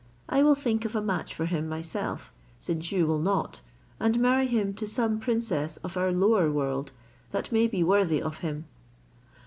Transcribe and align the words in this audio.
I 0.27 0.41
will 0.41 0.55
think 0.55 0.83
of 0.83 0.95
a 0.95 1.01
match 1.03 1.35
for 1.35 1.45
him 1.45 1.69
myself, 1.69 2.33
since 2.59 2.91
you 2.91 3.05
will 3.05 3.19
not, 3.19 3.61
and 3.99 4.19
marry 4.19 4.47
him 4.47 4.73
to 4.73 4.87
some 4.87 5.19
princess 5.19 5.77
of 5.83 5.95
our 5.95 6.11
lower 6.11 6.49
world 6.51 6.91
that 7.29 7.51
may 7.51 7.67
be 7.67 7.83
worthy 7.83 8.19
of 8.19 8.39
him." 8.39 8.65